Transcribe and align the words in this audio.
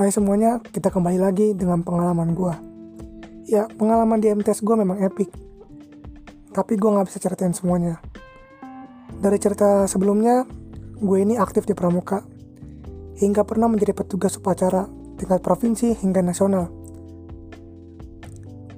Hai 0.00 0.08
semuanya, 0.08 0.64
kita 0.64 0.88
kembali 0.88 1.20
lagi 1.20 1.52
dengan 1.52 1.84
pengalaman 1.84 2.32
gue. 2.32 2.54
Ya, 3.44 3.68
pengalaman 3.68 4.16
di 4.16 4.32
MTS 4.32 4.64
gue 4.64 4.72
memang 4.72 4.96
epic. 4.96 5.28
Tapi 6.56 6.80
gue 6.80 6.88
gak 6.88 7.04
bisa 7.04 7.20
ceritain 7.20 7.52
semuanya. 7.52 8.00
Dari 9.20 9.36
cerita 9.36 9.84
sebelumnya, 9.84 10.48
gue 10.96 11.18
ini 11.20 11.36
aktif 11.36 11.68
di 11.68 11.76
Pramuka. 11.76 12.24
Hingga 13.20 13.44
pernah 13.44 13.68
menjadi 13.68 13.92
petugas 13.92 14.40
upacara 14.40 14.88
tingkat 15.20 15.44
provinsi 15.44 15.92
hingga 16.00 16.24
nasional. 16.24 16.72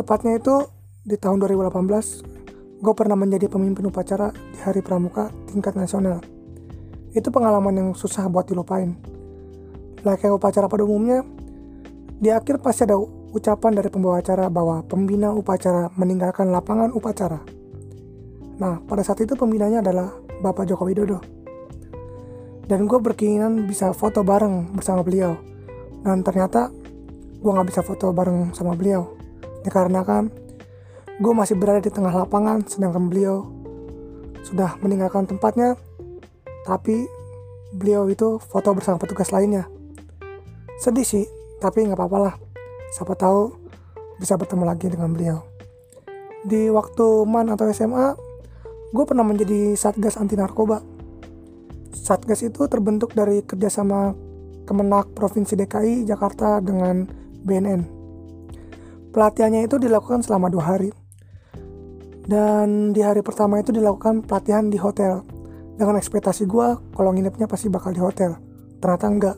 Tepatnya 0.00 0.40
itu 0.40 0.72
di 1.04 1.20
tahun 1.20 1.36
2018, 1.36 2.80
gue 2.80 2.94
pernah 2.96 3.20
menjadi 3.20 3.44
pemimpin 3.52 3.92
upacara 3.92 4.32
di 4.32 4.58
Hari 4.64 4.80
Pramuka 4.80 5.28
tingkat 5.52 5.76
nasional. 5.76 6.24
Itu 7.12 7.28
pengalaman 7.28 7.76
yang 7.76 7.88
susah 7.92 8.24
buat 8.32 8.48
dilupain 8.48 9.09
Nah 10.00 10.16
kayak 10.16 10.40
upacara 10.40 10.64
pada 10.64 10.84
umumnya, 10.84 11.20
di 12.20 12.28
akhir 12.32 12.60
pasti 12.60 12.84
ada 12.84 12.96
ucapan 13.32 13.72
dari 13.76 13.88
pembawa 13.88 14.20
acara 14.20 14.48
bahwa 14.52 14.84
pembina 14.84 15.32
upacara 15.32 15.88
meninggalkan 15.96 16.52
lapangan 16.52 16.92
upacara. 16.92 17.40
Nah, 18.60 18.76
pada 18.84 19.00
saat 19.00 19.24
itu 19.24 19.32
pembinanya 19.32 19.80
adalah 19.80 20.12
Bapak 20.44 20.68
Joko 20.68 20.84
Widodo. 20.84 21.24
Dan 22.68 22.84
gue 22.84 23.00
berkeinginan 23.00 23.64
bisa 23.64 23.96
foto 23.96 24.20
bareng 24.20 24.76
bersama 24.76 25.00
beliau. 25.00 25.32
Dan 26.04 26.20
ternyata 26.20 26.68
gue 27.40 27.50
gak 27.50 27.68
bisa 27.72 27.80
foto 27.80 28.12
bareng 28.12 28.52
sama 28.52 28.76
beliau. 28.76 29.16
Dikarenakan 29.64 30.28
gue 31.24 31.32
masih 31.32 31.56
berada 31.56 31.80
di 31.80 31.88
tengah 31.88 32.12
lapangan 32.12 32.64
sedangkan 32.68 33.08
beliau 33.08 33.48
sudah 34.44 34.76
meninggalkan 34.84 35.24
tempatnya. 35.24 35.72
Tapi 36.68 37.08
beliau 37.72 38.04
itu 38.12 38.36
foto 38.44 38.76
bersama 38.76 39.00
petugas 39.00 39.32
lainnya 39.32 39.79
sedih 40.80 41.04
sih 41.04 41.24
tapi 41.60 41.84
nggak 41.84 42.00
apa-apa 42.00 42.18
lah. 42.18 42.34
Siapa 42.96 43.14
tahu 43.14 43.52
bisa 44.18 44.34
bertemu 44.40 44.64
lagi 44.64 44.88
dengan 44.88 45.12
beliau. 45.12 45.44
Di 46.42 46.72
waktu 46.72 47.28
man 47.28 47.52
atau 47.52 47.68
SMA 47.70 48.16
gue 48.90 49.04
pernah 49.04 49.22
menjadi 49.22 49.76
satgas 49.76 50.16
anti 50.16 50.34
narkoba. 50.34 50.80
Satgas 51.92 52.42
itu 52.42 52.64
terbentuk 52.66 53.12
dari 53.12 53.44
kerjasama 53.44 54.16
Kemenak 54.64 55.12
Provinsi 55.12 55.54
DKI 55.54 56.08
Jakarta 56.08 56.58
dengan 56.64 57.04
BNN 57.44 58.00
pelatihannya 59.10 59.66
itu 59.66 59.76
dilakukan 59.76 60.22
selama 60.22 60.48
dua 60.48 60.74
hari. 60.74 60.90
Dan 62.30 62.94
di 62.94 63.02
hari 63.02 63.26
pertama 63.26 63.58
itu 63.58 63.74
dilakukan 63.74 64.22
pelatihan 64.22 64.70
di 64.70 64.78
hotel. 64.78 65.26
Dengan 65.74 65.98
ekspektasi 65.98 66.46
gue 66.46 66.78
kalau 66.94 67.10
nginepnya 67.10 67.50
pasti 67.50 67.66
bakal 67.66 67.90
di 67.90 68.00
hotel. 68.00 68.38
Ternyata 68.78 69.06
enggak 69.10 69.36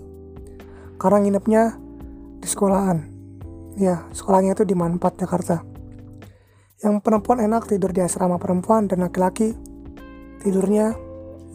karena 1.03 1.19
nginepnya 1.19 1.75
di 2.39 2.47
sekolahan. 2.47 3.03
Ya 3.75 4.07
sekolahnya 4.15 4.55
itu 4.55 4.63
di 4.63 4.79
Manpat 4.79 5.19
Jakarta. 5.19 5.67
Yang 6.79 7.03
perempuan 7.03 7.43
enak 7.43 7.67
tidur 7.67 7.91
di 7.91 8.07
asrama 8.07 8.39
perempuan 8.39 8.87
dan 8.87 9.03
laki-laki 9.03 9.59
tidurnya 10.47 10.95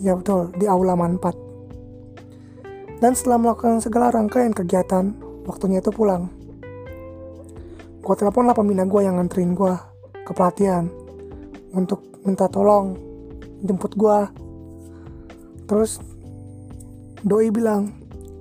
ya 0.04 0.20
betul 0.20 0.52
di 0.56 0.68
aula 0.68 1.00
Manpat 1.00 1.48
dan 2.98 3.14
setelah 3.14 3.38
melakukan 3.38 3.78
segala 3.82 4.10
rangkaian 4.10 4.54
kegiatan 4.54 5.14
waktunya 5.46 5.80
itu 5.80 5.94
pulang. 5.94 6.34
Gue 8.02 8.16
telepon 8.16 8.48
lah 8.48 8.56
pembina 8.56 8.88
gue 8.88 9.02
yang 9.04 9.20
nganterin 9.20 9.54
gue 9.54 9.74
ke 10.26 10.32
pelatihan 10.34 10.88
untuk 11.76 12.04
minta 12.24 12.48
tolong 12.50 12.96
jemput 13.64 13.94
gue 13.96 14.18
terus 15.68 16.00
doi 17.24 17.52
bilang 17.52 17.92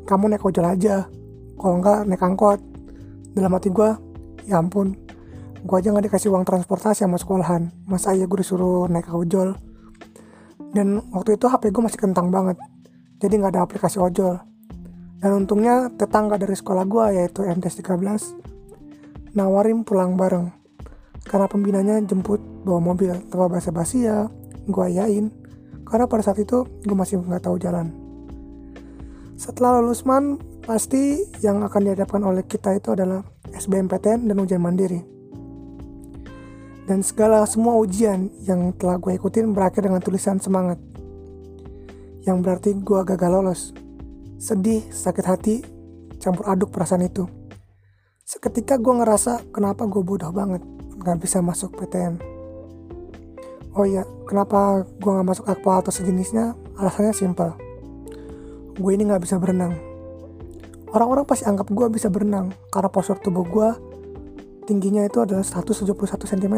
kamu 0.06 0.32
naik 0.32 0.46
ojol 0.46 0.64
aja. 0.64 1.10
Kalau 1.58 1.74
enggak 1.82 2.06
naik 2.06 2.22
angkot. 2.22 2.60
Dalam 3.34 3.52
hati 3.52 3.68
gue 3.74 3.90
ya 4.46 4.62
ampun. 4.62 4.94
Gue 5.66 5.76
aja 5.82 5.90
nggak 5.90 6.06
dikasih 6.08 6.30
uang 6.30 6.46
transportasi 6.46 7.02
sama 7.02 7.18
sekolahan. 7.18 7.74
Masa 7.90 8.14
iya 8.14 8.30
gue 8.30 8.38
disuruh 8.38 8.86
naik 8.86 9.10
ojol? 9.10 9.58
Dan 10.70 11.02
waktu 11.10 11.34
itu 11.36 11.50
HP 11.50 11.74
gue 11.74 11.82
masih 11.82 11.98
kentang 11.98 12.30
banget. 12.30 12.56
Jadi 13.18 13.34
nggak 13.42 13.52
ada 13.58 13.62
aplikasi 13.66 13.98
ojol. 13.98 14.38
Dan 15.18 15.44
untungnya 15.44 15.90
tetangga 15.90 16.38
dari 16.38 16.54
sekolah 16.54 16.86
gue 16.86 17.04
yaitu 17.18 17.42
MTS 17.42 17.82
13 17.82 19.34
nawarin 19.34 19.82
pulang 19.82 20.14
bareng. 20.14 20.54
Karena 21.26 21.50
pembinanya 21.50 21.98
jemput 22.06 22.38
bawa 22.62 22.94
mobil 22.94 23.10
tanpa 23.26 23.50
bahasa 23.50 23.74
basi 23.74 24.06
ya 24.06 24.30
gue 24.66 24.86
yain 24.90 25.30
karena 25.86 26.10
pada 26.10 26.22
saat 26.26 26.42
itu 26.42 26.66
gue 26.66 26.96
masih 26.98 27.22
nggak 27.22 27.46
tahu 27.46 27.56
jalan 27.62 27.94
setelah 29.36 29.84
lulus 29.84 30.00
man, 30.08 30.40
pasti 30.64 31.20
yang 31.44 31.60
akan 31.60 31.80
dihadapkan 31.84 32.24
oleh 32.24 32.40
kita 32.48 32.72
itu 32.72 32.96
adalah 32.96 33.20
SBMPTN 33.52 34.24
dan 34.24 34.36
ujian 34.40 34.64
mandiri. 34.64 35.04
Dan 36.88 37.04
segala 37.04 37.44
semua 37.44 37.76
ujian 37.76 38.32
yang 38.48 38.72
telah 38.80 38.96
gue 38.96 39.12
ikutin 39.12 39.52
berakhir 39.52 39.84
dengan 39.84 40.00
tulisan 40.00 40.40
semangat. 40.40 40.80
Yang 42.24 42.36
berarti 42.40 42.70
gue 42.80 43.00
gagal 43.04 43.30
lolos. 43.30 43.62
Sedih, 44.40 44.88
sakit 44.88 45.24
hati, 45.28 45.54
campur 46.16 46.48
aduk 46.48 46.72
perasaan 46.72 47.04
itu. 47.04 47.28
Seketika 48.24 48.80
gue 48.80 48.94
ngerasa 49.04 49.52
kenapa 49.52 49.84
gue 49.84 50.00
bodoh 50.00 50.32
banget 50.32 50.64
gak 51.04 51.20
bisa 51.20 51.44
masuk 51.44 51.76
PTN. 51.76 52.16
Oh 53.76 53.84
iya, 53.84 54.08
kenapa 54.24 54.88
gue 54.96 55.12
gak 55.12 55.28
masuk 55.28 55.44
akpol 55.44 55.84
atau 55.84 55.92
sejenisnya? 55.92 56.56
Alasannya 56.80 57.12
simple 57.12 57.65
gue 58.76 58.90
ini 58.92 59.08
nggak 59.08 59.24
bisa 59.24 59.40
berenang. 59.40 59.72
Orang-orang 60.92 61.24
pasti 61.24 61.48
anggap 61.48 61.68
gue 61.72 61.86
bisa 61.88 62.12
berenang 62.12 62.52
karena 62.68 62.88
postur 62.92 63.16
tubuh 63.20 63.44
gue 63.44 63.68
tingginya 64.68 65.04
itu 65.06 65.22
adalah 65.24 65.44
171 65.44 65.96
cm. 66.04 66.56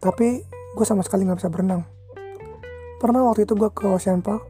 Tapi 0.00 0.28
gue 0.48 0.84
sama 0.84 1.00
sekali 1.00 1.24
nggak 1.24 1.40
bisa 1.40 1.50
berenang. 1.52 1.88
Pernah 3.00 3.24
waktu 3.24 3.48
itu 3.48 3.56
gue 3.56 3.70
ke 3.72 3.88
Ocean 3.88 4.20
Park 4.20 4.44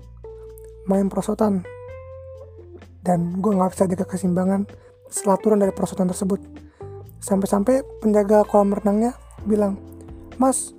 main 0.84 1.08
prosotan 1.08 1.64
dan 3.04 3.40
gue 3.40 3.52
nggak 3.52 3.72
bisa 3.72 3.84
jaga 3.88 4.04
keseimbangan 4.08 4.68
setelah 5.08 5.38
turun 5.38 5.62
dari 5.62 5.70
prosotan 5.70 6.10
tersebut. 6.10 6.42
Sampai-sampai 7.22 7.86
penjaga 8.04 8.44
kolam 8.44 8.76
renangnya 8.76 9.16
bilang, 9.48 9.80
Mas, 10.36 10.76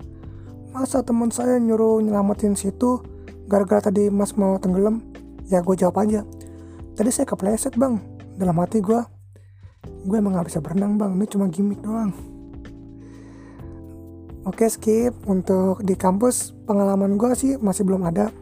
masa 0.75 1.01
teman 1.01 1.33
saya 1.33 1.57
nyuruh 1.57 2.03
nyelamatin 2.03 2.53
situ 2.53 3.14
gara-gara 3.45 3.89
tadi 3.89 4.09
mas 4.09 4.33
mau 4.33 4.57
tenggelam 4.57 5.01
ya 5.49 5.61
gue 5.61 5.75
jawab 5.77 6.01
aja. 6.01 6.25
Tadi 6.95 7.09
saya 7.11 7.27
kepleset 7.29 7.77
bang. 7.77 8.01
Dalam 8.35 8.57
hati 8.59 8.81
gue 8.81 8.99
gue 10.05 10.17
emang 10.17 10.37
gak 10.37 10.49
bisa 10.49 10.59
berenang 10.61 10.97
bang. 10.97 11.13
Ini 11.17 11.25
cuma 11.29 11.45
gimmick 11.49 11.81
doang. 11.81 12.13
Oke 14.45 14.69
skip. 14.69 15.13
Untuk 15.29 15.81
di 15.85 15.93
kampus 15.97 16.53
pengalaman 16.65 17.17
gue 17.17 17.31
sih 17.37 17.57
masih 17.61 17.85
belum 17.85 18.05
ada. 18.09 18.33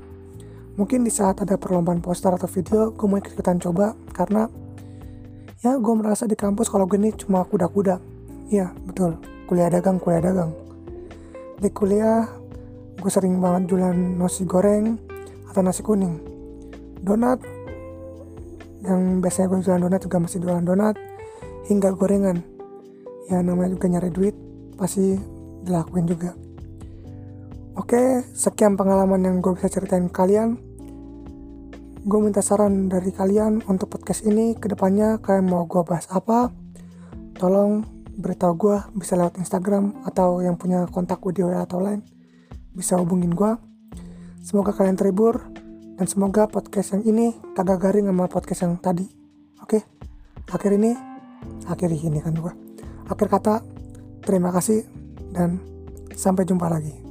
Mungkin 0.73 1.05
di 1.05 1.11
saat 1.13 1.37
ada 1.43 1.53
perlombaan 1.59 2.01
poster 2.01 2.33
atau 2.33 2.49
video 2.49 2.91
gue 2.95 3.07
mau 3.07 3.19
ikutan 3.19 3.59
coba. 3.59 3.95
Karena 4.15 4.47
ya 5.63 5.75
gue 5.79 5.93
merasa 5.95 6.27
di 6.27 6.35
kampus 6.35 6.71
kalau 6.71 6.87
gue 6.87 6.99
ini 6.99 7.11
cuma 7.15 7.43
kuda-kuda. 7.43 7.99
Iya 8.51 8.71
betul. 8.87 9.19
Kuliah 9.47 9.67
dagang 9.67 9.99
kuliah 9.99 10.23
dagang. 10.23 10.51
Di 11.59 11.71
kuliah 11.71 12.27
gue 13.03 13.11
sering 13.11 13.43
banget 13.43 13.67
jualan 13.67 13.91
nasi 14.15 14.47
goreng 14.47 14.95
atau 15.51 15.59
nasi 15.59 15.83
kuning. 15.83 16.23
Donat 17.03 17.43
yang 18.87 19.19
biasanya 19.19 19.51
gue 19.51 19.59
jualan 19.59 19.83
donat 19.83 19.99
juga 20.07 20.23
masih 20.23 20.39
jualan 20.39 20.63
donat 20.63 20.95
hingga 21.67 21.91
gorengan. 21.91 22.39
Ya 23.27 23.43
namanya 23.43 23.75
juga 23.75 23.91
nyari 23.91 24.07
duit 24.07 24.35
pasti 24.79 25.19
dilakuin 25.67 26.07
juga. 26.07 26.31
Oke 27.75 28.23
sekian 28.31 28.79
pengalaman 28.79 29.19
yang 29.19 29.35
gue 29.43 29.51
bisa 29.51 29.67
ceritain 29.67 30.07
kalian. 30.07 30.55
Gue 32.07 32.19
minta 32.23 32.39
saran 32.39 32.87
dari 32.87 33.11
kalian 33.11 33.67
untuk 33.67 33.91
podcast 33.91 34.23
ini 34.23 34.55
ke 34.55 34.71
depannya 34.71 35.19
kalian 35.19 35.51
mau 35.51 35.67
gue 35.67 35.83
bahas 35.83 36.07
apa 36.07 36.55
tolong 37.35 37.83
beritahu 38.15 38.55
gue 38.55 38.77
bisa 38.95 39.19
lewat 39.19 39.43
Instagram 39.43 40.07
atau 40.07 40.39
yang 40.39 40.55
punya 40.55 40.87
kontak 40.87 41.19
video 41.19 41.51
atau 41.51 41.83
lain 41.83 42.22
bisa 42.73 42.97
hubungin 42.97 43.33
gue. 43.33 43.53
Semoga 44.43 44.75
kalian 44.75 44.99
terhibur 44.99 45.39
dan 45.95 46.05
semoga 46.09 46.49
podcast 46.49 46.97
yang 46.97 47.03
ini 47.07 47.37
kagak 47.55 47.79
garing 47.79 48.09
sama 48.09 48.27
podcast 48.27 48.65
yang 48.65 48.75
tadi. 48.81 49.07
Oke, 49.63 49.79
akhir 50.51 50.75
ini, 50.75 50.91
akhir 51.69 51.89
ini 51.93 52.19
kan 52.19 52.35
gue. 52.35 52.53
Akhir 53.07 53.27
kata, 53.31 53.63
terima 54.25 54.51
kasih 54.51 54.83
dan 55.31 55.61
sampai 56.11 56.43
jumpa 56.43 56.67
lagi. 56.67 57.02